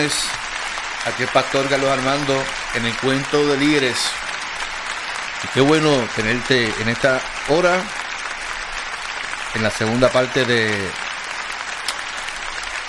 bendiciones. 0.00 0.24
Aquí 1.06 1.22
el 1.22 1.28
pastor 1.30 1.68
Carlos 1.68 1.90
Armando 1.90 2.42
en 2.74 2.84
el 2.84 2.96
cuento 2.98 3.46
de 3.46 3.56
líderes. 3.56 3.98
Y 5.44 5.48
qué 5.48 5.60
bueno 5.60 5.90
tenerte 6.14 6.72
en 6.80 6.88
esta 6.88 7.20
hora, 7.48 7.82
en 9.54 9.62
la 9.62 9.70
segunda 9.70 10.10
parte 10.10 10.44
de 10.44 10.90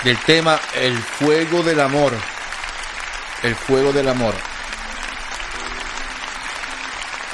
del 0.04 0.18
tema 0.20 0.60
El 0.74 0.98
fuego 0.98 1.64
del 1.64 1.80
amor. 1.80 2.14
El 3.44 3.56
fuego 3.56 3.94
del 3.94 4.10
amor. 4.10 4.36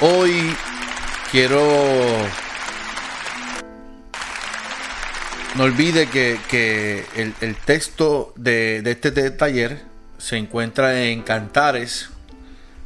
Hoy 0.00 0.56
quiero 1.32 2.28
no 5.58 5.64
olvide 5.64 6.06
que, 6.06 7.04
el, 7.16 7.56
texto 7.56 8.32
de, 8.36 8.80
este 8.86 9.10
taller 9.32 9.82
se 10.16 10.36
encuentra 10.36 11.06
en 11.06 11.22
Cantares. 11.22 12.10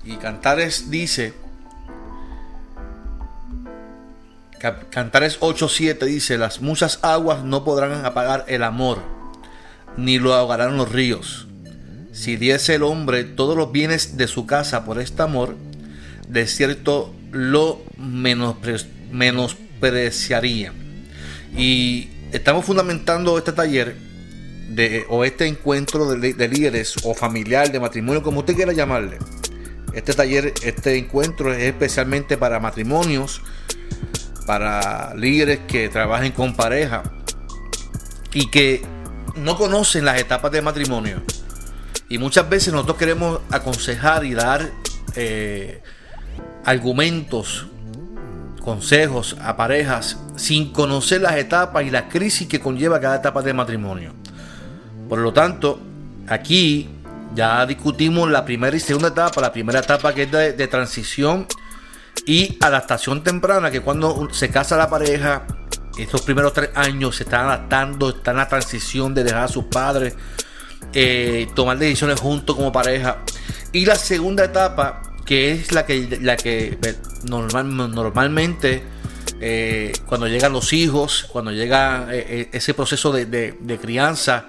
Y 0.06 0.16
Cantares 0.16 0.90
dice, 0.90 1.34
Cantares 4.88 5.38
8.7 5.41 6.06
dice, 6.06 6.38
las 6.38 6.62
muchas 6.62 6.98
aguas 7.02 7.44
no 7.44 7.62
podrán 7.62 8.06
apagar 8.06 8.47
el 8.48 8.62
amor, 8.62 9.02
ni 9.98 10.19
lo 10.19 10.32
ahogarán 10.32 10.78
los 10.78 10.91
ríos. 10.91 11.47
Si 12.12 12.36
diese 12.36 12.77
el 12.77 12.84
hombre 12.84 13.25
todos 13.25 13.54
los 13.54 13.70
bienes 13.70 14.16
de 14.16 14.27
su 14.27 14.47
casa 14.47 14.86
por 14.86 14.98
este 14.98 15.20
amor, 15.20 15.56
de 16.27 16.47
cierto 16.47 17.14
lo 17.32 17.82
menospreciaría. 17.98 20.72
Y 21.54 22.11
estamos 22.33 22.64
fundamentando 22.64 23.36
este 23.38 23.52
taller 23.52 23.94
de, 24.69 25.05
o 25.08 25.25
este 25.25 25.47
encuentro 25.47 26.06
de, 26.06 26.48
líderes 26.48 26.97
o 27.05 27.14
familiar, 27.14 27.70
de 27.70 27.78
matrimonio, 27.78 28.22
como 28.22 28.41
usted 28.41 28.55
quiera 28.55 28.72
llamarle. 28.72 29.19
Este 29.92 30.14
taller, 30.14 30.55
este 30.62 30.97
encuentro 30.97 31.53
es 31.53 31.62
especialmente 31.62 32.38
para 32.38 32.58
matrimonios, 32.58 33.42
para 34.47 35.14
líderes 35.14 35.60
que 35.69 35.88
trabajen 35.91 36.33
con 36.33 36.56
pareja 36.56 37.03
y 38.33 38.50
que 38.50 38.83
no 39.36 39.56
conocen 39.56 40.06
las 40.06 40.19
etapas 40.19 40.50
de 40.53 40.62
matrimonio. 40.62 41.22
Y 42.08 42.19
muchas 42.19 42.48
veces 42.48 42.72
nosotros 42.72 42.97
queremos 42.97 43.41
aconsejar 43.50 44.25
y 44.25 44.34
dar 44.34 44.70
eh, 45.14 45.83
argumentos 46.64 47.66
consejos 48.62 49.36
a 49.42 49.56
parejas 49.56 50.18
sin 50.36 50.72
conocer 50.72 51.20
las 51.20 51.36
etapas 51.36 51.84
y 51.84 51.91
la 51.91 52.08
crisis 52.08 52.48
que 52.48 52.60
conlleva 52.60 53.00
cada 53.00 53.16
etapa 53.16 53.42
del 53.42 53.54
matrimonio. 53.54 54.14
Por 55.08 55.19
lo 55.19 55.32
tanto, 55.32 55.80
aquí 56.28 56.88
ya 57.34 57.66
discutimos 57.66 58.30
la 58.30 58.44
primera 58.44 58.74
y 58.77 58.80
segunda 58.80 59.08
etapa. 59.08 59.41
La 59.41 59.52
primera 59.52 59.80
etapa 59.80 60.14
que 60.14 60.22
es 60.22 60.30
de, 60.30 60.69
transición 60.69 61.46
y 62.24 62.56
adaptación 62.60 63.22
temprana, 63.22 63.70
que 63.70 63.80
cuando 63.80 64.28
se 64.32 64.48
casa 64.48 64.76
la 64.76 64.88
pareja, 64.88 65.47
estos 65.98 66.22
primeros 66.22 66.53
tres 66.53 66.70
años 66.75 67.16
se 67.16 67.25
están 67.25 67.47
adaptando, 67.47 68.10
están 68.10 68.34
en 68.34 68.38
la 68.38 68.48
transición 68.48 69.12
de 69.12 69.25
dejar 69.25 69.44
a 69.44 69.48
sus 69.48 69.64
padres, 69.64 70.14
eh, 70.94 71.48
tomar 71.54 71.78
decisiones 71.78 72.20
juntos 72.20 72.56
como 72.56 72.70
pareja. 72.70 73.19
Y 73.72 73.84
la 73.84 73.97
segunda 73.97 74.44
etapa 74.44 75.03
que 75.25 75.53
es 75.53 75.72
la 75.72 75.87
que, 75.87 76.19
la 76.20 76.37
que 76.37 76.78
normal, 77.25 77.77
normalmente 77.77 78.83
eh, 79.44 79.93
cuando 80.06 80.28
llegan 80.28 80.53
los 80.53 80.72
hijos, 80.72 81.27
cuando 81.33 81.50
llega 81.50 82.06
eh, 82.12 82.25
eh, 82.28 82.49
ese 82.53 82.75
proceso 82.75 83.10
de, 83.10 83.78
crianza, 83.81 84.47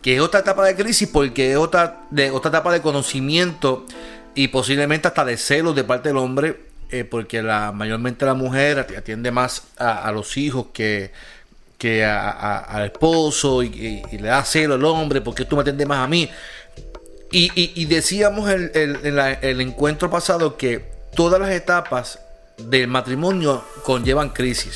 que 0.00 0.16
es 0.16 0.22
otra 0.22 0.40
etapa 0.40 0.64
de 0.64 0.74
crisis 0.74 1.06
porque 1.12 1.52
es 1.52 1.58
otra, 1.58 2.04
de, 2.10 2.30
otra 2.30 2.48
etapa 2.48 2.72
de 2.72 2.80
conocimiento 2.80 3.84
y 4.34 4.48
posiblemente 4.48 5.08
hasta 5.08 5.26
de 5.26 5.36
celos 5.36 5.76
de 5.76 5.84
parte 5.84 6.08
del 6.08 6.16
hombre, 6.16 6.72
porque 7.10 7.42
la, 7.42 7.72
mayormente 7.72 8.24
la 8.24 8.34
mujer 8.34 8.78
atiende 8.80 9.30
más 9.30 9.64
a, 9.78 10.10
los 10.12 10.36
hijos 10.36 10.68
que, 10.72 11.10
que 11.76 12.04
al 12.04 12.84
esposo 12.84 13.62
y, 13.62 14.02
le 14.12 14.28
da 14.28 14.44
celo 14.44 14.74
al 14.74 14.84
hombre, 14.84 15.20
porque 15.20 15.44
tú 15.44 15.56
me 15.56 15.62
atiendes 15.62 15.86
más 15.86 15.98
a 15.98 16.06
mí. 16.06 16.30
Y, 17.30 17.84
decíamos 17.84 18.50
en 18.50 18.70
el, 18.74 19.60
encuentro 19.60 20.10
pasado 20.10 20.56
que 20.56 20.84
todas 21.14 21.40
las 21.40 21.50
etapas 21.50 22.18
del 22.58 22.88
matrimonio 22.88 23.64
conllevan 23.84 24.30
crisis. 24.30 24.74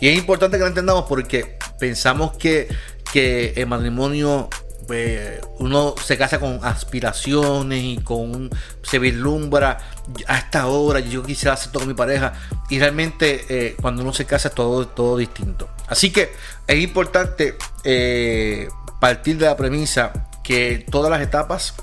Y 0.00 0.08
es 0.08 0.18
importante 0.18 0.56
que 0.56 0.62
lo 0.62 0.68
entendamos 0.68 1.06
porque 1.08 1.58
pensamos 1.78 2.36
que, 2.36 2.68
que 3.12 3.54
el 3.56 3.66
matrimonio, 3.66 4.48
pues, 4.86 5.40
uno 5.58 5.94
se 6.02 6.18
casa 6.18 6.38
con 6.38 6.60
aspiraciones 6.62 7.82
y 7.82 7.98
con 7.98 8.50
se 8.82 8.98
vislumbra 8.98 9.78
hasta 10.26 10.62
ahora, 10.62 11.00
yo 11.00 11.22
quisiera 11.22 11.54
hacer 11.54 11.72
todo 11.72 11.80
con 11.80 11.88
mi 11.88 11.94
pareja. 11.94 12.34
Y 12.68 12.78
realmente 12.78 13.44
eh, 13.48 13.76
cuando 13.80 14.02
uno 14.02 14.12
se 14.12 14.24
casa 14.24 14.48
es 14.48 14.54
todo, 14.54 14.86
todo 14.88 15.16
distinto. 15.16 15.68
Así 15.88 16.10
que 16.10 16.32
es 16.66 16.78
importante 16.78 17.56
eh, 17.84 18.68
partir 19.00 19.38
de 19.38 19.46
la 19.46 19.56
premisa 19.56 20.12
que 20.42 20.84
todas 20.90 21.10
las 21.10 21.20
etapas 21.20 21.74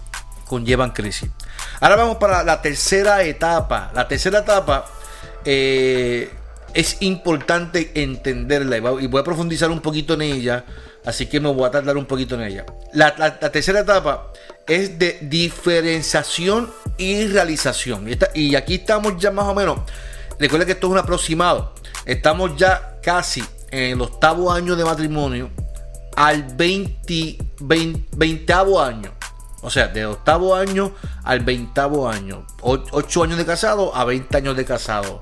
conllevan 0.45 0.91
crisis. 0.91 1.29
Ahora 1.83 1.97
vamos 1.97 2.15
para 2.15 2.43
la 2.43 2.61
tercera 2.61 3.23
etapa. 3.23 3.91
La 3.93 4.07
tercera 4.07 4.39
etapa 4.39 4.85
eh, 5.43 6.31
es 6.73 7.01
importante 7.01 7.91
entenderla 7.95 8.77
y 9.01 9.07
voy 9.07 9.19
a 9.19 9.23
profundizar 9.25 9.69
un 9.69 9.81
poquito 9.81 10.13
en 10.13 10.21
ella. 10.21 10.63
Así 11.05 11.25
que 11.25 11.41
me 11.41 11.51
voy 11.51 11.65
a 11.65 11.71
tardar 11.71 11.97
un 11.97 12.05
poquito 12.05 12.35
en 12.35 12.43
ella. 12.43 12.65
La, 12.93 13.37
tercera 13.37 13.81
etapa 13.81 14.31
es 14.65 14.97
de 14.97 15.17
diferenciación 15.23 16.71
y 16.97 17.27
realización. 17.27 18.07
Y, 18.33 18.55
aquí 18.55 18.75
estamos 18.75 19.17
ya 19.17 19.31
más 19.31 19.47
o 19.47 19.53
menos. 19.53 19.79
Recuerden 20.39 20.65
que 20.65 20.71
esto 20.71 20.87
es 20.87 20.91
un 20.93 20.99
aproximado. 20.99 21.73
Estamos 22.05 22.55
ya 22.55 22.97
casi 23.03 23.43
en 23.71 23.91
el 23.91 24.01
octavo 24.01 24.53
año 24.53 24.77
de 24.77 24.85
matrimonio 24.85 25.49
al 26.15 26.43
20, 26.43 27.37
20, 27.59 28.53
año. 28.53 29.11
O 29.63 29.69
sea, 29.69 29.87
de 29.87 30.05
octavo 30.05 30.55
año 30.55 30.93
al 31.23 31.39
veintavo 31.39 32.09
año. 32.09 32.45
8 32.61 33.23
años 33.23 33.37
de 33.37 33.45
casado 33.45 33.95
a 33.95 34.05
20 34.05 34.37
años 34.37 34.55
de 34.55 34.65
casado. 34.65 35.21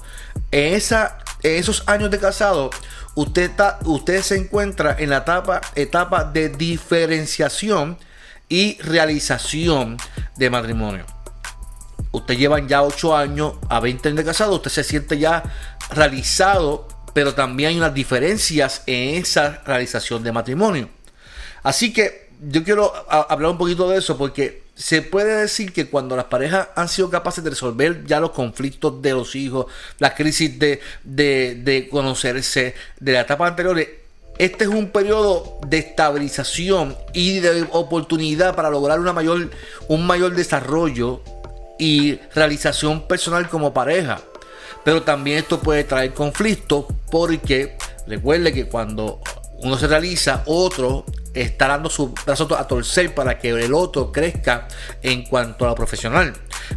En, 0.52 0.74
esa, 0.74 1.20
esos 1.44 1.84
años 1.88 2.12
de 2.12 2.20
casado, 2.20 2.72
usted, 3.16 3.44
está, 3.44 3.80
usted 3.86 4.22
se 4.22 4.36
encuentra 4.36 4.96
en 5.00 5.12
la 5.12 5.18
etapa, 5.18 5.62
etapa 5.76 6.26
de 6.26 6.50
diferenciación 6.50 7.98
y 8.50 8.82
realización 8.82 9.98
de 10.36 10.50
matrimonio. 10.50 11.06
Usted 12.12 12.36
lleva 12.36 12.60
ya 12.68 12.84
8 12.84 13.16
años 13.16 13.54
a 13.70 13.80
20 13.80 14.10
años 14.10 14.18
de 14.18 14.26
casado, 14.26 14.56
usted 14.56 14.72
se 14.72 14.84
siente 14.84 15.18
ya 15.18 15.44
realizado 15.92 16.88
pero 17.14 17.34
también 17.34 17.72
hay 17.72 17.78
unas 17.78 17.94
diferencias 17.94 18.84
en 18.86 19.22
esa 19.22 19.62
realización 19.66 20.24
de 20.24 20.32
matrimonio. 20.32 20.90
Así 21.64 21.94
que 21.94 22.21
yo 22.42 22.64
quiero 22.64 22.92
hablar 23.08 23.52
un 23.52 23.58
poquito 23.58 23.90
de 23.90 24.00
eso 24.00 24.18
porque 24.18 24.64
se 24.76 25.04
puede 25.04 25.42
decir 25.42 25.74
que 25.74 25.88
cuando 25.88 26.16
las 26.16 26.26
parejas 26.26 26.70
han 26.76 26.90
sido 26.90 27.10
capaces 27.10 27.44
de 27.44 27.52
resolver 27.52 28.04
ya 28.06 28.20
los 28.20 28.32
conflictos 28.32 29.02
de 29.02 29.12
los 29.12 29.36
hijos, 29.36 29.68
la 30.00 30.16
crisis 30.16 30.58
de, 30.58 30.82
de, 31.04 31.88
conocerse, 31.92 32.74
de 33.00 33.12
la 33.12 33.22
etapa 33.22 33.48
anterior, 33.48 33.80
este 34.40 34.64
es 34.64 34.70
un 34.70 34.90
periodo 34.90 35.60
de 35.68 35.78
estabilización 35.78 36.98
y 37.14 37.40
de 37.42 37.68
oportunidad 37.72 38.56
para 38.56 38.72
lograr 38.72 39.00
una 39.00 39.14
mayor, 39.14 39.52
un 39.88 40.08
mayor 40.08 40.34
desarrollo 40.34 41.22
y 41.78 42.16
realización 42.34 43.08
personal 43.08 43.50
como 43.50 43.74
pareja. 43.74 44.20
Pero 44.84 45.04
también 45.04 45.38
esto 45.38 45.60
puede 45.60 45.84
traer 45.84 46.14
conflictos 46.16 46.86
porque 47.12 47.78
recuerde 48.08 48.52
que 48.52 48.66
cuando 48.66 49.22
uno 49.60 49.78
se 49.78 49.86
realiza, 49.86 50.42
otro 50.48 51.06
está 51.34 51.68
dando 51.68 51.90
su 51.90 52.14
brazo 52.26 52.48
a 52.58 52.68
torcer 52.68 53.14
para 53.14 53.38
que 53.38 53.50
el 53.50 53.74
otro 53.74 54.12
crezca 54.12 54.68
en 55.02 55.24
cuanto 55.24 55.66
a 55.66 55.70
lo 55.70 55.76
profesional. 55.76 56.34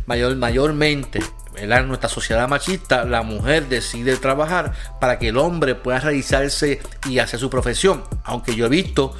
Mayor, 0.06 0.36
mayormente 0.36 1.20
en 1.56 1.88
nuestra 1.88 2.08
sociedad 2.08 2.48
machista, 2.48 3.04
la 3.04 3.22
mujer 3.22 3.68
decide 3.68 4.16
trabajar 4.16 4.72
para 5.00 5.18
que 5.18 5.28
el 5.28 5.38
hombre 5.38 5.74
pueda 5.74 6.00
realizarse 6.00 6.80
y 7.08 7.18
hacer 7.18 7.38
su 7.38 7.50
profesión. 7.50 8.04
Aunque 8.24 8.54
yo 8.54 8.66
he 8.66 8.68
visto 8.68 9.14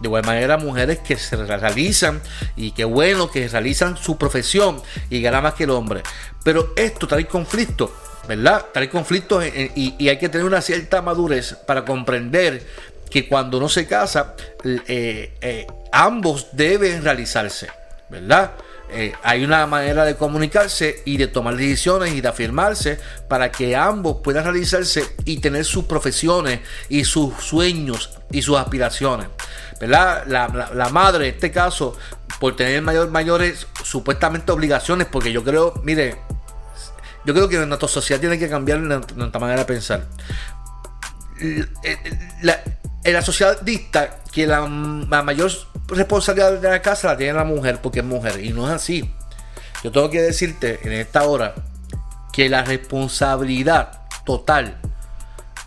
de 0.00 0.08
igual 0.08 0.24
manera 0.24 0.56
mujeres 0.56 0.98
que 0.98 1.16
se 1.16 1.36
realizan 1.36 2.20
y 2.56 2.72
que 2.72 2.84
bueno 2.84 3.30
que 3.30 3.48
realizan 3.48 3.96
su 3.96 4.18
profesión 4.18 4.82
y 5.10 5.20
ganan 5.20 5.42
más 5.42 5.54
que 5.54 5.64
el 5.64 5.70
hombre. 5.70 6.02
Pero 6.42 6.72
esto 6.76 7.06
trae 7.06 7.26
conflicto 7.26 7.92
¿verdad? 8.26 8.66
Trae 8.72 8.88
conflictos 8.88 9.44
y, 9.74 10.08
hay 10.08 10.18
que 10.18 10.28
tener 10.28 10.46
una 10.46 10.60
cierta 10.60 11.02
madurez 11.02 11.54
para 11.66 11.84
comprender 11.84 12.66
que 13.14 13.28
cuando 13.28 13.58
uno 13.58 13.68
se 13.68 13.86
casa, 13.86 14.34
eh, 14.64 15.34
eh, 15.40 15.66
ambos 15.92 16.48
deben 16.50 17.04
realizarse, 17.04 17.68
¿verdad? 18.10 18.54
Eh, 18.90 19.12
hay 19.22 19.44
una 19.44 19.68
manera 19.68 20.04
de 20.04 20.16
comunicarse 20.16 21.00
y 21.04 21.16
de 21.16 21.28
tomar 21.28 21.56
decisiones 21.56 22.12
y 22.12 22.20
de 22.20 22.26
afirmarse 22.26 22.98
para 23.28 23.52
que 23.52 23.76
ambos 23.76 24.16
puedan 24.24 24.42
realizarse 24.42 25.14
y 25.24 25.36
tener 25.36 25.64
sus 25.64 25.84
profesiones 25.84 26.58
y 26.88 27.04
sus 27.04 27.34
sueños 27.34 28.10
y 28.32 28.42
sus 28.42 28.58
aspiraciones. 28.58 29.28
¿Verdad? 29.78 30.24
La, 30.26 30.88
madre, 30.88 31.28
en 31.28 31.34
este 31.36 31.52
caso, 31.52 31.96
por 32.40 32.56
tener 32.56 32.82
mayor, 32.82 33.10
mayores 33.10 33.68
supuestamente 33.84 34.50
obligaciones, 34.50 35.06
porque 35.06 35.30
yo 35.30 35.44
creo, 35.44 35.80
mire, 35.84 36.16
yo 37.24 37.32
creo 37.32 37.48
que 37.48 37.64
nuestra 37.64 37.86
sociedad 37.86 38.20
tiene 38.20 38.40
que 38.40 38.48
cambiar 38.48 38.80
nuestra 38.80 39.38
manera 39.38 39.60
de 39.60 39.66
pensar. 39.66 40.04
En 43.04 43.12
la 43.12 43.22
sociedad 43.22 43.60
dicta 43.60 44.20
que 44.32 44.46
la, 44.46 44.66
mayor 44.66 45.52
responsabilidad 45.88 46.58
de 46.58 46.70
la 46.70 46.80
casa 46.80 47.08
la 47.08 47.16
tiene 47.16 47.34
la 47.34 47.44
mujer 47.44 47.80
porque 47.82 48.00
es 48.00 48.04
mujer. 48.04 48.42
Y 48.42 48.52
no 48.52 48.66
es 48.66 48.72
así. 48.72 49.10
Yo 49.82 49.92
tengo 49.92 50.08
que 50.08 50.22
decirte 50.22 50.80
en 50.82 50.92
esta 50.92 51.24
hora 51.24 51.54
que 52.32 52.48
la 52.48 52.64
responsabilidad 52.64 54.00
total 54.24 54.78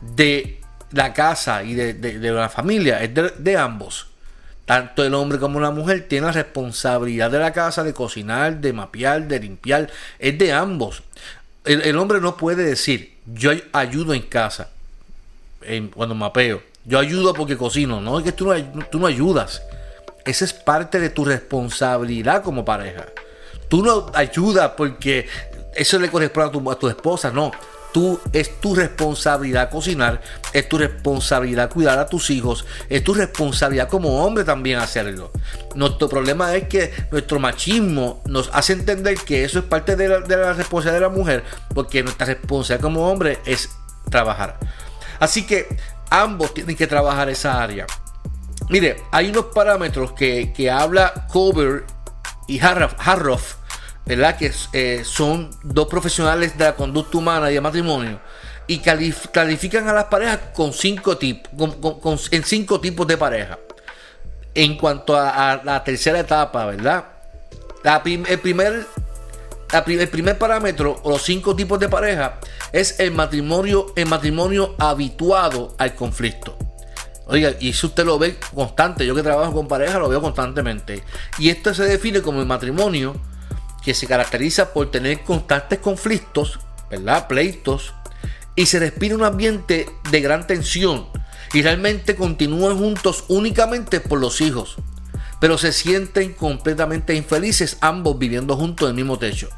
de 0.02 0.60
la 0.92 1.14
casa 1.14 1.64
y 1.64 1.76
de, 1.76 2.18
la 2.32 2.50
familia 2.50 3.04
es 3.04 3.12
de, 3.14 3.58
ambos. 3.58 4.08
Tanto 4.66 5.06
el 5.06 5.14
hombre 5.14 5.38
como 5.38 5.60
la 5.60 5.70
mujer 5.70 6.08
tienen 6.08 6.28
la 6.28 6.34
responsabilidad 6.34 7.30
de 7.30 7.40
la 7.40 7.54
casa, 7.54 7.84
de 7.84 7.94
cocinar, 7.94 8.58
de 8.58 8.74
mapear, 8.74 9.28
de 9.28 9.40
limpiar. 9.40 9.90
Es 10.18 10.38
de 10.40 10.52
ambos. 10.52 11.04
El, 11.64 11.98
hombre 11.98 12.20
no 12.20 12.36
puede 12.36 12.64
decir, 12.64 13.16
yo 13.28 13.52
ayudo 13.74 14.14
en 14.14 14.24
casa, 14.24 14.70
cuando 15.94 16.16
mapeo 16.16 16.64
yo 16.88 17.00
ayudo 17.00 17.34
porque 17.34 17.58
cocino. 17.58 18.02
No 18.02 18.18
es 18.18 18.24
que 18.24 18.32
tú 18.32 18.48
no, 18.48 18.86
tú 18.86 18.98
no 18.98 19.08
ayudas. 19.08 19.62
Esa 20.26 20.46
es 20.46 20.54
parte 20.54 21.00
de 21.00 21.10
tu 21.10 21.26
responsabilidad 21.26 22.42
como 22.44 22.66
pareja. 22.66 23.06
Tú 23.68 23.84
no 23.84 24.10
ayudas 24.14 24.72
porque 24.78 25.28
eso 25.76 26.00
le 26.00 26.10
corresponde 26.10 26.50
a 26.50 26.52
tu, 26.52 26.72
a 26.72 26.80
tu 26.80 26.88
esposa. 26.88 27.30
No. 27.30 27.52
Tú, 27.92 28.20
es 28.32 28.60
tu 28.60 28.76
responsabilidad 28.76 29.70
cocinar, 29.70 30.22
es 30.54 30.70
tu 30.70 30.78
responsabilidad 30.78 31.72
cuidar 31.72 31.98
a 31.98 32.06
tus 32.06 32.30
hijos, 32.30 32.66
es 32.90 33.04
tu 33.04 33.14
responsabilidad 33.14 33.90
como 33.90 34.24
hombre 34.24 34.44
también 34.44 34.78
hacerlo. 34.78 35.32
Nuestro 35.74 36.08
problema 36.08 36.54
es 36.56 36.68
que 36.68 36.94
nuestro 37.12 37.40
machismo 37.40 38.22
nos 38.26 38.52
hace 38.54 38.74
entender 38.74 39.18
que 39.18 39.44
eso 39.46 39.60
es 39.60 39.66
parte 39.66 39.96
de 39.96 40.10
la, 40.10 40.20
de 40.20 40.38
la 40.38 40.54
responsabilidad 40.54 41.02
de 41.02 41.08
la 41.08 41.18
mujer, 41.18 41.44
porque 41.74 42.04
nuestra 42.04 42.28
responsabilidad 42.28 42.84
como 42.84 43.10
hombre 43.10 43.40
es 43.46 43.70
trabajar. 44.12 44.60
Así 45.20 45.48
que 45.48 45.68
ambos 46.10 46.54
tienen 46.54 46.76
que 46.76 46.88
trabajar 46.88 47.30
esa 47.30 47.62
área. 47.62 47.86
Mire, 48.70 49.04
hay 49.12 49.30
unos 49.30 49.46
parámetros 49.46 50.12
que, 50.12 50.70
habla 50.72 51.28
Cover 51.32 51.86
y 52.48 52.60
Harroff, 52.60 53.56
¿verdad? 54.06 54.38
Que 54.38 54.52
eh, 54.74 55.04
son 55.06 55.52
dos 55.64 55.88
profesionales 55.88 56.58
de 56.58 56.66
la 56.66 56.76
conducta 56.76 57.18
humana 57.18 57.50
y 57.50 57.56
de 57.56 57.62
matrimonio. 57.62 58.20
Y 58.68 58.80
califican 58.80 59.88
a 59.88 59.94
las 59.94 60.06
parejas 60.06 60.40
con 60.54 60.74
cinco 60.74 61.18
tipos, 61.18 62.30
en 62.32 62.44
cinco 62.44 62.82
tipos 62.82 63.08
de 63.08 63.18
pareja. 63.18 63.58
En 64.54 64.76
cuanto 64.76 65.16
a, 65.16 65.62
la 65.64 65.84
tercera 65.84 66.20
etapa, 66.20 66.66
¿verdad? 66.66 67.06
el 67.84 68.40
primer 68.40 68.86
el 69.74 70.10
primer 70.10 70.38
parámetro 70.38 71.00
o 71.04 71.10
los 71.10 71.22
cinco 71.22 71.56
tipos 71.56 71.80
de 71.80 71.90
pareja 71.90 72.40
es 72.72 73.00
el 73.00 73.12
matrimonio, 73.12 73.94
el 73.96 74.08
matrimonio 74.08 74.76
habituado 74.78 75.76
al 75.78 75.96
conflicto. 75.96 76.58
Oiga, 77.28 77.54
y 77.60 77.74
si 77.74 77.86
usted 77.86 78.06
lo 78.06 78.18
ve 78.18 78.38
constante, 78.54 79.06
yo 79.06 79.14
que 79.14 79.24
trabajo 79.24 79.54
con 79.54 79.68
pareja 79.68 80.00
lo 80.00 80.08
veo 80.08 80.22
constantemente. 80.22 81.04
Y 81.38 81.50
esto 81.50 81.74
se 81.74 81.84
define 81.84 82.22
como 82.22 82.40
el 82.40 82.46
matrimonio 82.46 83.16
que 83.84 83.94
se 83.94 84.08
caracteriza 84.08 84.72
por 84.72 84.90
tener 84.92 85.24
constantes 85.24 85.80
conflictos, 85.80 86.60
¿verdad? 86.90 87.28
Pleitos, 87.28 87.94
y 88.56 88.66
se 88.66 88.80
respira 88.80 89.16
un 89.16 89.24
ambiente 89.24 89.88
de 90.10 90.22
gran 90.22 90.48
tensión 90.48 91.08
y 91.54 91.62
realmente 91.62 92.16
continúan 92.16 92.78
juntos 92.78 93.26
únicamente 93.28 94.00
por 94.00 94.20
los 94.20 94.42
hijos 94.42 94.78
pero 95.40 95.58
se 95.58 95.72
sienten 95.72 96.34
completamente 96.34 97.16
infelices 97.16 97.78
ambos 97.82 98.18
viviendo 98.18 98.56
juntos 98.56 98.86
en 98.86 98.90
el 98.90 98.96
mismo 98.96 99.20
techo. 99.20 99.50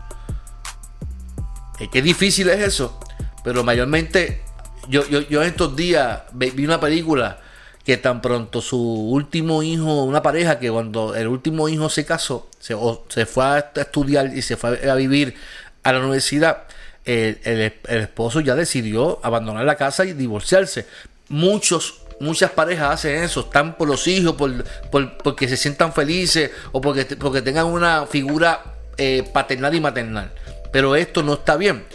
Qué 1.91 2.01
difícil 2.01 2.49
es 2.49 2.59
eso, 2.59 2.99
pero 3.43 3.63
mayormente 3.63 4.41
yo, 4.89 5.07
yo, 5.07 5.41
en 5.41 5.47
estos 5.47 5.75
días 5.75 6.23
vi 6.33 6.65
una 6.65 6.79
película 6.79 7.39
que 7.85 7.95
tan 7.97 8.21
pronto 8.21 8.61
su 8.61 8.77
último 8.77 9.63
hijo, 9.63 10.03
una 10.03 10.21
pareja 10.21 10.59
que 10.59 10.69
cuando 10.69 11.15
el 11.15 11.27
último 11.27 11.69
hijo 11.69 11.89
se 11.89 12.05
casó, 12.05 12.49
se, 12.59 12.75
se 13.07 13.25
fue 13.25 13.45
a 13.45 13.71
estudiar 13.75 14.35
y 14.35 14.41
se 14.41 14.57
fue 14.57 14.89
a 14.89 14.95
vivir 14.95 15.35
a 15.83 15.93
la 15.93 15.99
universidad, 15.99 16.63
el, 17.05 17.39
el 17.43 18.01
esposo 18.01 18.41
ya 18.41 18.55
decidió 18.55 19.19
abandonar 19.23 19.63
la 19.65 19.75
casa 19.75 20.05
y 20.05 20.13
divorciarse. 20.13 20.85
Muchos 21.29 21.98
muchas 22.19 22.51
parejas 22.51 22.93
hacen 22.93 23.23
eso, 23.23 23.41
están 23.41 23.75
por 23.77 23.87
los 23.87 24.07
hijos, 24.07 24.35
por, 24.35 24.63
porque 25.17 25.47
se 25.47 25.57
sientan 25.57 25.93
felices 25.93 26.51
o 26.71 26.81
porque, 26.81 27.05
porque 27.15 27.41
tengan 27.41 27.65
una 27.65 28.05
figura 28.05 28.75
eh, 28.97 29.23
paternal 29.33 29.73
y 29.75 29.79
maternal. 29.79 30.31
Pero 30.71 30.95
esto 30.95 31.23
no 31.23 31.33
está 31.33 31.55
bien. 31.57 31.85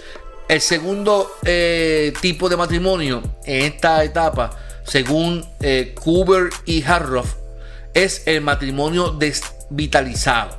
El 0.49 0.61
segundo 0.61 1.31
eh, 1.45 2.13
tipo 2.21 2.49
de 2.49 2.57
matrimonio 2.57 3.23
en 3.45 3.65
esta 3.65 4.03
etapa, 4.05 4.51
según 4.85 5.45
eh, 5.61 5.95
y 6.67 6.83
Harroff, 6.83 7.35
es 7.95 8.27
el 8.27 8.41
matrimonio 8.41 9.11
desvitalizado. 9.11 10.59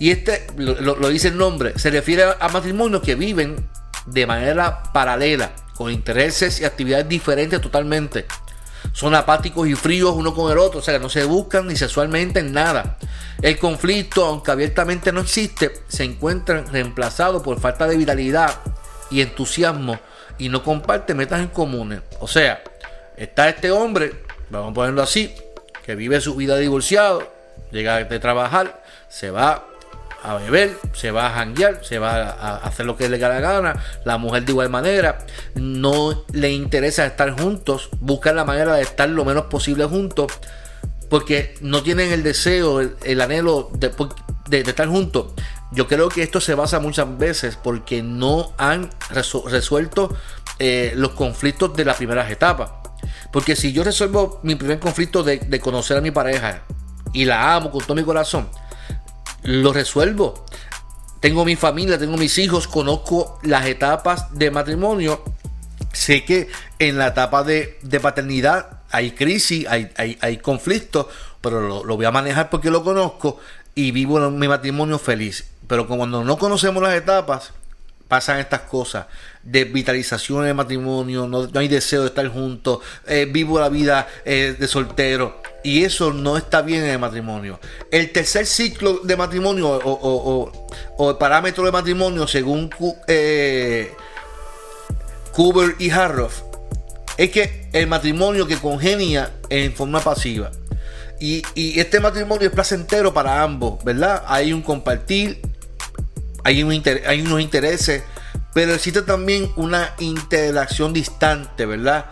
Y 0.00 0.10
este, 0.10 0.46
lo 0.56 1.08
dice 1.08 1.28
el 1.28 1.36
nombre, 1.36 1.78
se 1.78 1.90
refiere 1.90 2.24
a 2.38 2.48
matrimonios 2.48 3.02
que 3.02 3.14
viven 3.14 3.68
de 4.06 4.26
manera 4.26 4.82
paralela, 4.92 5.52
con 5.76 5.90
intereses 5.90 6.60
y 6.60 6.64
actividades 6.64 7.08
diferentes 7.08 7.60
totalmente 7.60 8.26
son 8.92 9.14
apáticos 9.14 9.68
y 9.68 9.74
fríos 9.74 10.14
uno 10.14 10.34
con 10.34 10.50
el 10.52 10.58
otro, 10.58 10.80
o 10.80 10.82
sea, 10.82 10.98
no 10.98 11.08
se 11.08 11.24
buscan 11.24 11.66
ni 11.66 11.76
sexualmente 11.76 12.40
en 12.40 12.52
nada. 12.52 12.98
El 13.42 13.58
conflicto, 13.58 14.24
aunque 14.24 14.50
abiertamente 14.50 15.12
no 15.12 15.20
existe, 15.20 15.72
se 15.88 16.04
encuentra 16.04 16.62
reemplazado 16.62 17.42
por 17.42 17.60
falta 17.60 17.86
de 17.86 17.96
vitalidad 17.96 18.60
y 19.10 19.20
entusiasmo 19.20 19.98
y 20.38 20.48
no 20.48 20.62
comparte 20.62 21.14
metas 21.14 21.40
en 21.40 21.48
comunes. 21.48 22.00
O 22.20 22.28
sea, 22.28 22.62
está 23.16 23.48
este 23.48 23.70
hombre, 23.70 24.22
vamos 24.50 24.70
a 24.70 24.74
ponerlo 24.74 25.02
así, 25.02 25.34
que 25.84 25.94
vive 25.94 26.20
su 26.20 26.34
vida 26.34 26.56
divorciado, 26.56 27.30
llega 27.70 28.02
de 28.04 28.18
trabajar, 28.18 28.82
se 29.08 29.30
va 29.30 29.66
a 30.24 30.36
beber, 30.38 30.78
se 30.94 31.10
va 31.10 31.26
a 31.26 31.30
janguear, 31.30 31.84
se 31.84 31.98
va 31.98 32.30
a 32.30 32.56
hacer 32.56 32.86
lo 32.86 32.96
que 32.96 33.08
le 33.10 33.18
da 33.18 33.28
la 33.28 33.40
gana, 33.40 33.84
la 34.04 34.16
mujer 34.16 34.44
de 34.44 34.52
igual 34.52 34.70
manera, 34.70 35.18
no 35.54 36.24
le 36.32 36.50
interesa 36.50 37.04
estar 37.04 37.38
juntos, 37.38 37.90
buscan 38.00 38.36
la 38.36 38.44
manera 38.44 38.74
de 38.74 38.82
estar 38.82 39.08
lo 39.08 39.24
menos 39.26 39.44
posible 39.44 39.84
juntos, 39.84 40.32
porque 41.10 41.54
no 41.60 41.82
tienen 41.82 42.10
el 42.10 42.22
deseo, 42.22 42.80
el, 42.80 43.20
anhelo 43.20 43.70
de, 43.74 44.60
estar 44.60 44.88
juntos. 44.88 45.34
Yo 45.72 45.86
creo 45.86 46.08
que 46.08 46.22
esto 46.22 46.40
se 46.40 46.54
basa 46.54 46.80
muchas 46.80 47.18
veces 47.18 47.58
porque 47.62 48.02
no 48.02 48.52
han 48.56 48.90
resuelto 49.10 50.16
eh, 50.58 50.92
los 50.96 51.10
conflictos 51.10 51.76
de 51.76 51.84
las 51.84 51.96
primeras 51.96 52.30
etapas. 52.30 52.70
Porque 53.30 53.56
si 53.56 53.72
yo 53.72 53.84
resuelvo 53.84 54.40
mi 54.42 54.54
primer 54.54 54.78
conflicto 54.78 55.22
de, 55.22 55.38
de 55.38 55.60
conocer 55.60 55.98
a 55.98 56.00
mi 56.00 56.10
pareja 56.10 56.62
y 57.12 57.26
la 57.26 57.56
amo 57.56 57.70
con 57.70 57.82
todo 57.82 57.94
mi 57.94 58.04
corazón, 58.04 58.48
lo 59.44 59.72
resuelvo. 59.72 60.44
Tengo 61.20 61.44
mi 61.44 61.56
familia, 61.56 61.98
tengo 61.98 62.16
mis 62.16 62.36
hijos, 62.38 62.68
conozco 62.68 63.38
las 63.42 63.66
etapas 63.66 64.36
de 64.36 64.50
matrimonio. 64.50 65.22
Sé 65.92 66.24
que 66.24 66.50
en 66.78 66.98
la 66.98 67.08
etapa 67.08 67.44
de, 67.44 67.78
paternidad 68.02 68.80
hay 68.90 69.12
crisis, 69.12 69.66
hay, 69.68 69.90
hay, 69.96 70.36
conflictos, 70.38 71.06
pero 71.40 71.84
lo, 71.84 71.96
voy 71.96 72.04
a 72.04 72.10
manejar 72.10 72.50
porque 72.50 72.70
lo 72.70 72.82
conozco 72.82 73.38
y 73.74 73.90
vivo 73.92 74.30
mi 74.30 74.48
matrimonio 74.48 74.98
feliz. 74.98 75.46
Pero 75.66 75.86
cuando 75.86 76.24
no 76.24 76.36
conocemos 76.36 76.82
las 76.82 76.94
etapas, 76.94 77.52
pasan 78.08 78.38
estas 78.38 78.62
cosas. 78.62 79.06
Desvitalización 79.42 80.44
del 80.44 80.54
matrimonio, 80.54 81.26
no, 81.26 81.48
hay 81.54 81.68
deseo 81.68 82.02
de 82.02 82.08
estar 82.08 82.26
juntos, 82.28 82.78
eh, 83.06 83.26
vivo 83.30 83.60
la 83.60 83.68
vida 83.68 84.08
eh, 84.24 84.56
de 84.58 84.68
soltero. 84.68 85.42
Y 85.62 85.84
eso 85.84 86.12
no 86.12 86.36
está 86.36 86.62
bien 86.62 86.84
en 86.84 86.90
el 86.90 86.98
matrimonio. 86.98 87.58
El 87.90 88.12
tercer 88.12 88.46
ciclo 88.46 89.00
de 89.02 89.16
matrimonio 89.16 89.68
o, 89.82 91.10
el 91.10 91.16
parámetro 91.16 91.64
de 91.64 91.72
matrimonio, 91.72 92.26
según 92.26 92.70
eh, 93.08 93.92
y 95.78 95.90
Harroff, 95.90 96.42
es 97.16 97.30
que 97.30 97.68
el 97.72 97.86
matrimonio 97.86 98.46
que 98.46 98.56
congenia 98.56 99.32
en 99.48 99.72
forma 99.72 100.00
pasiva. 100.00 100.50
Y, 101.20 101.42
y, 101.54 101.80
este 101.80 102.00
matrimonio 102.00 102.48
es 102.48 102.54
placentero 102.54 103.14
para 103.14 103.42
ambos, 103.42 103.82
¿verdad? 103.84 104.24
Hay 104.26 104.52
un 104.52 104.62
compartir, 104.62 105.40
hay, 106.44 106.62
un 106.62 106.82
hay 107.06 107.22
unos 107.22 107.40
intereses, 107.40 108.04
pero 108.52 108.74
existe 108.74 109.02
también 109.02 109.50
una 109.56 109.94
interacción 109.98 110.92
distante, 110.92 111.66
¿verdad? 111.66 112.06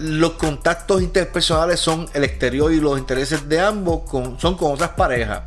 los 0.00 0.32
contactos 0.32 1.02
interpersonales 1.02 1.78
son 1.78 2.08
el 2.14 2.24
exterior 2.24 2.72
y 2.72 2.80
los 2.80 2.98
intereses 2.98 3.48
de 3.48 3.60
ambos 3.60 4.02
son 4.38 4.56
con 4.56 4.72
otras 4.72 4.90
parejas. 4.90 5.42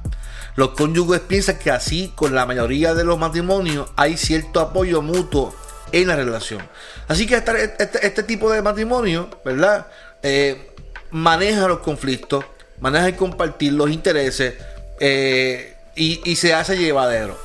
Los 0.55 0.69
cónyuges 0.69 1.21
piensan 1.21 1.57
que 1.57 1.71
así 1.71 2.11
con 2.15 2.35
la 2.35 2.45
mayoría 2.45 2.93
de 2.93 3.03
los 3.03 3.17
matrimonios 3.17 3.89
hay 3.95 4.15
cierto 4.15 4.59
apoyo 4.59 5.01
mutuo 5.01 5.55
en 5.91 6.07
la 6.07 6.15
relación. 6.15 6.61
Así 7.07 7.25
que 7.25 7.35
este, 7.35 7.75
este, 7.79 8.05
este 8.05 8.23
tipo 8.23 8.51
de 8.51 8.61
matrimonio, 8.61 9.29
¿verdad? 9.43 9.87
Eh, 10.21 10.71
maneja 11.09 11.67
los 11.67 11.79
conflictos, 11.79 12.45
maneja 12.79 13.09
y 13.09 13.13
compartir 13.13 13.73
los 13.73 13.89
intereses 13.89 14.53
eh, 14.99 15.75
y, 15.95 16.35
se 16.35 16.53
hace 16.53 16.77
llevadero. 16.77 17.39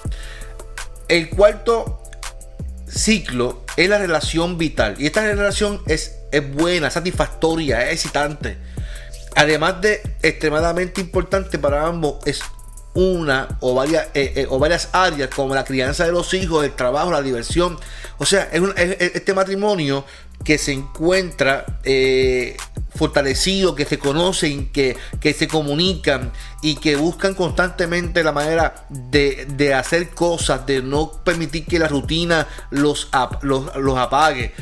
El 1.09 1.31
cuarto 1.31 2.03
ciclo 2.87 3.65
es 3.77 3.89
la 3.89 3.99
relación 3.99 4.59
vital. 4.59 4.97
Y 4.99 5.07
esta 5.07 5.23
relación 5.23 5.81
es, 5.87 6.17
es 6.33 6.55
buena, 6.55 6.91
satisfactoria, 6.91 7.87
es 7.87 7.95
excitante. 7.95 8.59
Además 9.35 9.81
de 9.81 10.03
extremadamente 10.23 11.01
importante 11.01 11.59
para 11.59 11.87
ambos, 11.87 12.17
es 12.27 12.41
una 12.95 13.57
o 13.61 13.75
varias, 13.75 14.09
eh, 14.15 14.33
eh, 14.35 14.47
o 14.49 14.59
varias 14.59 14.89
áreas 14.93 15.31
como 15.35 15.55
la 15.55 15.65
crianza 15.65 16.05
de 16.05 16.13
los 16.13 16.35
hijos, 16.35 16.65
el 16.65 16.73
trabajo, 16.73 17.13
la 17.13 17.23
diversión. 17.23 17.79
O 18.19 18.27
sea, 18.27 18.49
es, 18.53 18.63
este 18.77 19.35
matrimonio 19.35 20.05
que 20.45 20.59
se 20.59 20.73
encuentra 20.73 21.81
eh, 21.85 22.57
fortalecido, 22.95 23.75
que 23.75 23.85
se 23.85 23.99
conocen, 23.99 24.71
que, 24.73 24.97
que, 25.21 25.35
se 25.35 25.47
comunican 25.47 26.33
y 26.63 26.77
que 26.77 26.97
buscan 26.97 27.35
constantemente 27.35 28.25
la 28.25 28.33
manera 28.33 28.87
de, 28.89 29.75
hacer 29.75 30.11
cosas, 30.11 30.67
de 30.67 30.83
no 30.83 31.13
permitir 31.25 31.67
que 31.67 31.79
la 31.79 31.89
rutina 31.89 32.47
los, 32.71 33.11
los, 33.43 33.99
apague. 33.99 34.55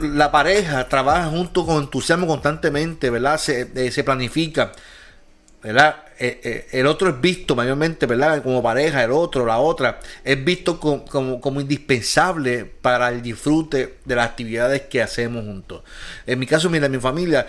la 0.00 0.30
pareja 0.30 0.88
trabaja 0.88 1.28
junto 1.28 1.66
con 1.66 1.82
entusiasmo 1.82 2.26
constantemente, 2.26 3.10
¿verdad? 3.10 3.38
Se, 3.38 3.90
se 3.92 4.04
planifica. 4.04 4.72
¿verdad? 5.62 5.96
Eh, 6.18 6.40
eh, 6.42 6.66
el 6.72 6.86
otro 6.86 7.10
es 7.10 7.20
visto 7.20 7.54
mayormente, 7.54 8.06
¿verdad? 8.06 8.42
Como 8.42 8.62
pareja, 8.62 9.04
el 9.04 9.12
otro, 9.12 9.44
la 9.44 9.58
otra, 9.58 10.00
es 10.24 10.42
visto 10.42 10.80
como, 10.80 11.60
indispensable 11.60 12.64
para 12.64 13.10
el 13.10 13.20
disfrute 13.20 13.98
de 14.04 14.14
las 14.14 14.30
actividades 14.30 14.82
que 14.82 15.02
hacemos 15.02 15.44
juntos. 15.44 15.82
En 16.26 16.38
mi 16.38 16.46
caso, 16.46 16.70
mira, 16.70 16.88
mi 16.88 16.98
familia, 16.98 17.46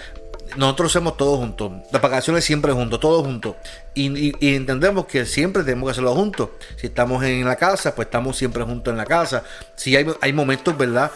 nosotros 0.58 0.92
hacemos 0.92 1.16
todo 1.16 1.38
juntos. 1.38 1.72
Las 1.92 2.02
vacaciones 2.02 2.44
siempre 2.44 2.74
juntos, 2.74 3.00
todos 3.00 3.26
juntos. 3.26 3.56
Y, 3.96 4.34
entendemos 4.56 5.06
que 5.06 5.26
siempre 5.26 5.64
tenemos 5.64 5.88
que 5.88 5.92
hacerlo 5.92 6.14
juntos. 6.14 6.50
Si 6.76 6.88
estamos 6.88 7.24
en 7.24 7.46
la 7.46 7.56
casa, 7.56 7.96
pues 7.96 8.08
estamos 8.08 8.36
siempre 8.36 8.64
juntos 8.64 8.92
en 8.92 8.98
la 8.98 9.06
casa. 9.06 9.44
Si 9.76 9.96
hay, 9.96 10.06
hay 10.20 10.34
momentos, 10.34 10.78
¿verdad? 10.78 11.12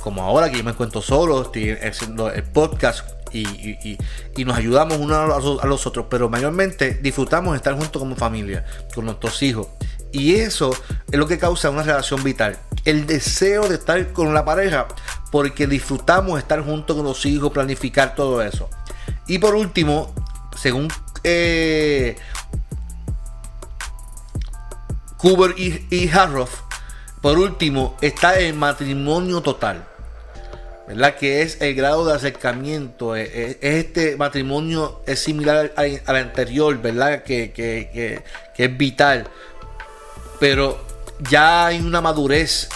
Como 0.00 0.22
ahora 0.22 0.50
que 0.50 0.58
yo 0.58 0.64
me 0.64 0.72
encuentro 0.72 1.00
solo, 1.00 1.42
estoy 1.42 1.70
haciendo 1.70 2.30
el 2.30 2.42
podcast 2.42 3.15
y, 3.32 3.98
nos 4.44 4.56
ayudamos 4.56 4.98
unos 4.98 5.60
a 5.62 5.66
los 5.66 5.86
otros, 5.86 6.06
pero 6.08 6.28
mayormente 6.28 6.98
disfrutamos 7.02 7.56
estar 7.56 7.74
juntos 7.74 8.00
como 8.00 8.16
familia, 8.16 8.64
con 8.94 9.04
nuestros 9.04 9.42
hijos. 9.42 9.68
Y 10.12 10.36
eso 10.36 10.74
es 11.10 11.18
lo 11.18 11.26
que 11.26 11.38
causa 11.38 11.70
una 11.70 11.82
relación 11.82 12.22
vital. 12.22 12.58
El 12.84 13.06
deseo 13.06 13.68
de 13.68 13.74
estar 13.74 14.12
con 14.12 14.32
la 14.32 14.44
pareja 14.44 14.86
porque 15.30 15.66
disfrutamos 15.66 16.38
estar 16.38 16.62
juntos 16.62 16.96
con 16.96 17.04
los 17.04 17.26
hijos, 17.26 17.52
planificar 17.52 18.14
todo 18.14 18.40
eso. 18.42 18.70
Y 19.26 19.38
por 19.38 19.54
último, 19.54 20.14
según 20.56 20.88
eh, 21.24 22.16
y, 25.56 25.86
y 25.90 26.08
Harroff, 26.08 26.60
por 27.20 27.38
último 27.38 27.96
está 28.00 28.38
el 28.38 28.54
matrimonio 28.54 29.40
total. 29.40 29.86
¿Verdad? 30.86 31.16
Que 31.16 31.42
es 31.42 31.60
el 31.60 31.74
grado 31.74 32.06
de 32.06 32.14
acercamiento. 32.14 33.16
Es, 33.16 33.28
e, 33.32 33.58
este 33.60 34.16
matrimonio 34.16 35.00
es 35.06 35.20
similar 35.20 35.72
al, 35.76 36.16
anterior, 36.16 36.80
¿verdad? 36.80 37.22
Que, 37.22 38.22
es 38.56 38.76
vital. 38.78 39.26
Pero 40.38 40.84
ya 41.28 41.66
hay 41.66 41.80
una 41.80 42.00
madurez. 42.00 42.68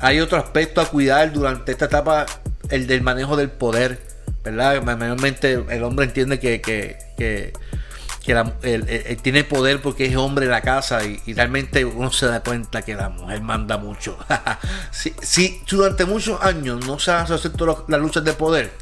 Hay 0.00 0.20
otro 0.20 0.38
aspecto 0.38 0.80
a 0.80 0.86
cuidar 0.86 1.32
durante 1.32 1.72
esta 1.72 1.84
etapa, 1.84 2.26
el 2.70 2.86
del 2.86 3.02
manejo 3.02 3.36
del 3.36 3.50
poder, 3.50 4.00
¿verdad? 4.42 4.82
Mayormente 4.82 5.64
el 5.68 5.84
hombre 5.84 6.06
entiende 6.06 6.40
que, 6.40 7.52
que 8.22 9.18
tiene 9.22 9.42
poder 9.42 9.82
porque 9.82 10.06
es 10.06 10.16
hombre 10.16 10.46
de 10.46 10.52
la 10.52 10.60
casa 10.60 11.04
y, 11.04 11.20
realmente 11.34 11.84
uno 11.84 12.12
se 12.12 12.26
da 12.26 12.42
cuenta 12.42 12.82
que 12.82 12.94
la 12.94 13.08
mujer 13.08 13.40
manda 13.42 13.78
mucho. 13.78 14.16
si, 14.90 15.60
durante 15.68 16.04
muchos 16.04 16.40
años 16.40 16.86
no 16.86 16.98
se 16.98 17.10
han 17.10 17.26
resuelto 17.26 17.84
las 17.88 18.00
luchas 18.00 18.24
de 18.24 18.32
poder, 18.32 18.72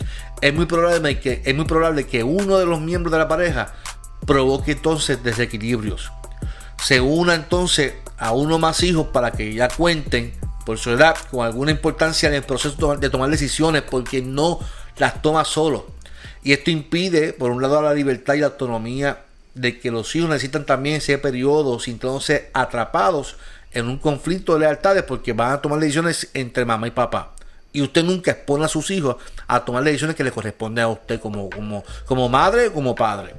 es 0.40 0.54
muy 0.54 0.66
probable 0.66 1.18
que 1.20 1.42
es 1.44 1.54
muy 1.54 1.64
probable 1.64 2.06
que 2.06 2.22
uno 2.22 2.58
de 2.58 2.66
los 2.66 2.80
miembros 2.80 3.12
de 3.12 3.18
la 3.18 3.28
pareja 3.28 3.74
provoque 4.26 4.72
entonces 4.72 5.22
desequilibrios. 5.22 6.12
Se 6.82 7.00
una 7.00 7.34
entonces 7.34 7.94
a 8.18 8.32
uno 8.32 8.58
más 8.58 8.82
hijos 8.82 9.08
para 9.08 9.32
que 9.32 9.54
ya 9.54 9.68
cuenten 9.68 10.34
por 10.66 10.78
su 10.78 10.90
edad 10.90 11.16
con 11.30 11.44
alguna 11.44 11.70
importancia 11.70 12.28
en 12.28 12.34
el 12.34 12.42
proceso 12.42 12.96
de 12.96 13.10
tomar 13.10 13.30
decisiones 13.30 13.82
porque 13.82 14.20
no 14.20 14.60
las 14.98 15.22
toma 15.22 15.44
solo. 15.44 15.86
Y 16.42 16.52
esto 16.52 16.70
impide, 16.70 17.32
por 17.32 17.50
un 17.50 17.60
lado, 17.60 17.82
la 17.82 17.92
libertad 17.92 18.34
y 18.34 18.40
la 18.40 18.46
autonomía 18.46 19.24
de 19.54 19.78
que 19.78 19.90
los 19.90 20.14
hijos 20.14 20.28
necesitan 20.28 20.64
también 20.64 20.96
ese 20.96 21.18
periodo 21.18 21.78
sintiéndose 21.80 22.50
atrapados 22.52 23.36
en 23.72 23.86
un 23.86 23.98
conflicto 23.98 24.54
de 24.54 24.60
lealtades 24.60 25.02
porque 25.02 25.32
van 25.32 25.52
a 25.52 25.60
tomar 25.60 25.78
decisiones 25.80 26.30
entre 26.34 26.64
mamá 26.64 26.86
y 26.86 26.92
papá. 26.92 27.34
Y 27.72 27.82
usted 27.82 28.02
nunca 28.02 28.32
expone 28.32 28.64
a 28.64 28.68
sus 28.68 28.90
hijos 28.90 29.16
a 29.46 29.64
tomar 29.64 29.84
decisiones 29.84 30.16
que 30.16 30.24
le 30.24 30.32
corresponden 30.32 30.84
a 30.84 30.88
usted 30.88 31.20
como, 31.20 31.48
como, 31.50 31.84
como 32.04 32.28
madre 32.28 32.68
o 32.68 32.72
como 32.72 32.94
padre. 32.94 33.34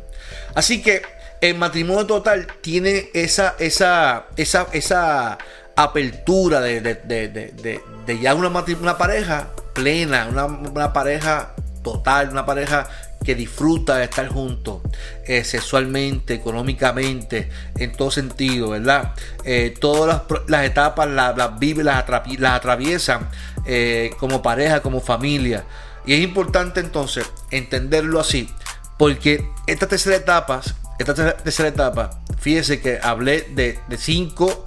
Así 0.56 0.82
que 0.82 1.02
el 1.42 1.58
matrimonio 1.58 2.06
total 2.06 2.48
tiene 2.62 3.10
esa, 3.14 3.56
esa, 3.60 4.28
esa, 4.38 4.68
esa 4.72 5.38
apertura 5.76 6.62
de, 6.62 6.82
de, 6.82 8.20
ya 8.22 8.36
una, 8.36 8.48
una 8.50 8.98
pareja 8.98 9.50
plena, 9.74 10.28
una, 10.30 10.46
una 10.46 10.94
pareja 10.94 11.54
total, 11.84 12.30
una 12.30 12.46
pareja 12.46 12.88
que 13.24 13.36
disfruta 13.36 13.98
de 13.98 14.06
estar 14.06 14.28
juntos 14.28 14.82
eh, 15.26 15.44
sexualmente, 15.44 16.34
económicamente, 16.34 17.50
en 17.78 17.92
todo 17.92 18.10
sentido, 18.10 18.70
¿verdad? 18.70 19.14
Eh, 19.46 19.76
todas 19.80 20.24
las, 20.48 20.66
etapas 20.66 21.08
las, 21.08 21.60
vive, 21.60 21.84
las, 21.84 21.98
atraviesan 22.00 23.30
eh, 23.66 24.12
como 24.20 24.42
pareja, 24.42 24.82
como 24.82 25.02
familia. 25.02 25.66
Y 26.06 26.14
es 26.14 26.22
importante 26.22 26.80
entonces 26.80 27.30
entenderlo 27.52 28.20
así, 28.20 28.50
porque 28.98 29.48
esta 29.68 29.88
tercera 29.88 30.16
etapa, 30.16 30.62
esta 30.98 31.14
tercera 31.14 31.70
etapa, 31.70 32.22
fíjese 32.40 32.82
que 32.82 33.00
hablé 33.02 33.42
de, 33.54 33.80
cinco, 33.98 34.66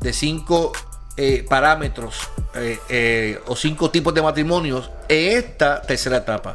de 0.00 0.12
cinco 0.12 0.72
parámetros 1.48 2.16
o 3.46 3.54
cinco 3.54 3.90
tipos 3.90 4.12
de 4.12 4.22
matrimonios 4.22 4.90
en 5.08 5.38
esta 5.38 5.80
tercera 5.82 6.16
etapa 6.16 6.54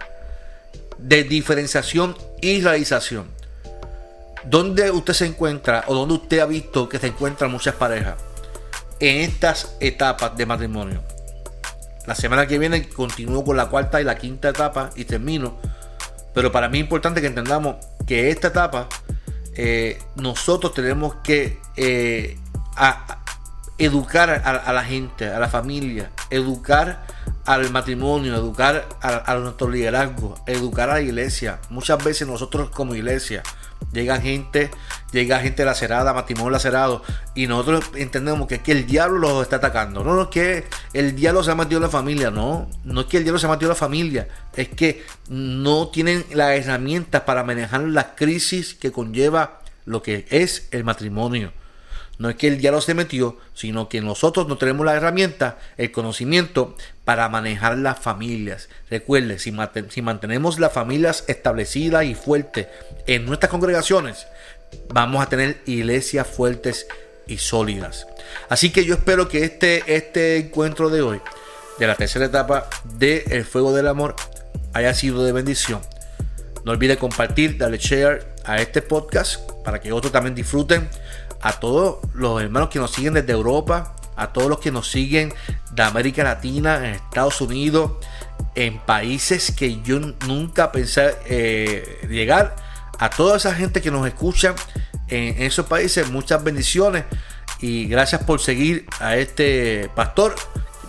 de 0.98 1.24
diferenciación 1.24 2.18
y 2.42 2.62
realización. 2.62 3.27
¿Dónde 4.46 4.92
usted 4.92 5.13
se 5.13 5.25
encuentra 5.25 5.84
o 5.88 5.96
dónde 5.96 6.16
usted 6.16 6.39
ha 6.39 6.46
visto 6.46 6.88
que 6.88 7.00
se 7.00 7.08
encuentran 7.08 7.51
muchas 7.51 7.75
parejas 7.75 8.16
en 9.00 9.22
estas 9.22 9.75
etapas 9.80 10.38
de 10.38 10.46
matrimonio? 10.46 11.04
La 12.06 12.16
semana 12.16 12.48
que 12.48 12.58
viene 12.58 12.88
continúo 12.88 13.44
con 13.44 13.58
la 13.58 13.68
cuarta 13.68 14.00
y 14.00 14.06
la 14.06 14.18
quinta 14.18 14.50
etapa 14.50 14.92
y 14.96 15.04
termino. 15.04 15.58
Pero 16.34 16.51
para 16.51 16.70
mí 16.70 16.77
es 16.77 16.84
importante 16.84 17.20
que 17.20 17.27
entendamos 17.27 17.75
que 18.06 18.30
esta 18.30 18.48
etapa 18.48 18.88
eh, 19.56 20.00
nosotros 20.16 20.74
tenemos 20.74 21.16
que 21.16 21.60
eh, 21.75 22.38
educar 23.77 24.30
a, 24.30 24.72
la 24.72 24.84
gente, 24.84 25.27
a 25.27 25.39
la 25.39 25.50
familia, 25.50 26.12
educar 26.30 27.06
al 27.48 27.72
matrimonio, 27.72 28.36
educar 28.36 28.89
a, 29.01 29.36
nuestro 29.36 29.70
liderazgo, 29.70 30.36
educar 30.46 30.89
a 30.89 30.96
la 30.96 31.01
iglesia. 31.01 31.62
Muchas 31.70 32.04
veces 32.04 32.27
nosotros 32.27 32.70
como 32.72 32.94
iglesia 32.94 33.42
llega 33.94 34.20
gente, 34.20 34.70
llega 35.13 35.39
gente 35.39 35.63
lacerada, 35.63 36.13
matrimonio 36.13 36.50
lacerado, 36.50 37.04
y 37.36 37.48
nosotros 37.48 37.86
entendemos 37.96 38.50
que 38.50 38.60
que 38.60 38.74
el 38.74 38.86
diablo 38.86 39.18
los 39.18 39.44
está 39.44 39.56
atacando. 39.56 40.04
No, 40.04 40.13
no 40.13 40.24
es 40.24 40.27
que 40.27 40.66
el 40.92 41.16
diablo 41.16 41.42
se 41.42 41.51
ha 41.51 41.56
metido 41.56 41.77
en 41.77 41.84
la 41.84 41.89
familia, 41.89 42.32
no, 42.32 42.70
no 42.84 43.01
es 43.01 43.08
que 43.08 43.16
el 43.16 43.24
diablo 43.24 43.39
se 43.39 43.48
ha 43.48 43.50
metido 43.50 43.72
en 43.72 43.75
la 43.75 43.75
familia, 43.75 44.27
es 44.54 44.68
que 44.68 45.06
no 45.30 45.88
tienen 45.88 46.25
las 46.34 46.51
herramientas 46.51 47.22
para 47.22 47.46
manejar 47.46 47.80
las 47.80 48.08
crisis 48.18 48.74
que 48.74 48.92
conlleva 48.92 49.62
lo 49.86 50.04
que 50.04 50.25
es 50.30 50.68
el 50.72 50.84
matrimonio. 50.84 51.54
No 52.20 52.30
es 52.30 52.36
que 52.36 52.48
el 52.48 52.58
diablo 52.58 52.82
se 52.82 52.96
metió, 52.96 53.38
sino 53.54 53.90
que 53.90 54.02
nosotros 54.02 54.48
no 54.48 54.58
tenemos 54.58 54.86
la 54.86 54.96
herramienta, 54.96 55.60
el 55.78 55.92
conocimiento 55.92 56.76
para 57.06 57.30
manejar 57.30 57.78
las 57.78 58.00
familias. 58.00 58.70
Recuerde, 58.90 59.38
si, 59.40 59.52
mantenemos 60.02 60.60
las 60.60 60.74
familias 60.74 61.24
establecidas 61.28 62.06
y 62.06 62.16
fuertes 62.16 62.68
en 63.06 63.26
nuestras 63.26 63.52
congregaciones, 63.52 64.26
vamos 64.90 65.22
a 65.22 65.30
tener 65.30 65.62
iglesias 65.68 66.26
fuertes 66.26 66.88
y 67.28 67.38
sólidas. 67.38 68.08
Así 68.50 68.72
que 68.72 68.84
yo 68.84 68.96
espero 68.96 69.30
que 69.30 69.44
este, 69.44 69.84
este 69.96 70.38
encuentro 70.38 70.90
de 70.90 71.02
hoy, 71.02 71.22
de 71.78 71.86
la 71.86 71.96
tercera 71.96 72.26
etapa 72.26 72.68
de 72.84 73.26
El 73.30 73.46
Fuego 73.46 73.76
del 73.76 73.88
Amor, 73.88 74.16
haya 74.74 74.94
sido 74.96 75.24
de 75.24 75.34
bendición. 75.34 75.82
No 76.66 76.72
olvide 76.72 76.98
compartir, 76.98 77.58
darle 77.58 77.78
share 77.78 78.28
a 78.44 78.60
este 78.60 78.82
podcast 78.82 79.50
para 79.64 79.80
que 79.80 79.92
otros 79.92 80.12
también 80.12 80.34
disfruten 80.34 80.90
a 81.41 81.60
todos 81.60 81.98
los 82.13 82.41
hermanos 82.41 82.70
que 82.70 82.79
nos 82.79 82.91
siguen 82.91 83.13
desde 83.13 83.34
Europa, 83.34 83.96
a 84.15 84.34
todos 84.34 84.50
los 84.50 84.60
que 84.60 84.72
nos 84.72 84.89
siguen 84.89 85.34
de 85.72 85.84
América 85.84 86.24
Latina, 86.24 86.77
en 86.77 86.96
Estados 86.96 87.39
Unidos, 87.41 87.91
en 88.56 88.79
países 88.79 89.51
que 89.51 89.82
yo 89.82 90.00
nunca 90.00 90.72
pensé 90.72 91.15
eh, 91.25 92.08
llegar, 92.10 92.56
a 93.00 93.10
toda 93.10 93.38
esa 93.38 93.53
gente 93.53 93.82
que 93.82 93.91
nos 93.91 94.08
escucha 94.08 94.56
en 95.08 95.41
esos 95.41 95.67
países, 95.67 96.10
muchas 96.10 96.44
bendiciones 96.44 97.06
y 97.60 97.86
gracias 97.86 98.24
por 98.24 98.39
seguir 98.39 98.86
a 99.00 99.15
este 99.17 99.89
pastor 99.96 100.36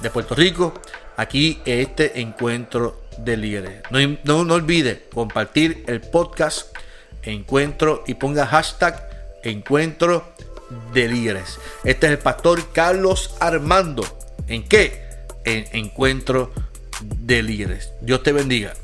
de 0.02 0.10
Puerto 0.10 0.34
Rico 0.34 0.74
aquí 1.16 1.60
en 1.64 1.80
este 1.80 2.20
encuentro 2.20 3.02
de 3.18 3.36
líderes. 3.36 3.82
No, 3.90 3.98
no, 4.24 4.44
no 4.44 4.54
olvide 4.54 5.08
compartir 5.12 5.84
el 5.86 6.00
podcast 6.00 6.74
encuentro 7.22 8.04
y 8.06 8.14
ponga 8.14 8.46
hashtag 8.46 9.07
encuentro 9.48 10.24
de 10.92 11.08
líderes. 11.08 11.58
Este 11.84 12.06
es 12.06 12.12
el 12.12 12.18
pastor 12.18 12.72
Carlos 12.72 13.34
Armando. 13.40 14.04
¿En 14.46 14.64
qué? 14.64 15.02
En 15.44 15.66
encuentro 15.72 16.52
de 17.00 17.42
líderes. 17.42 17.92
Dios 18.00 18.22
te 18.22 18.32
bendiga. 18.32 18.74